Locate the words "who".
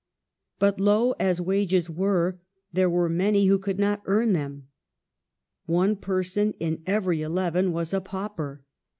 3.45-3.59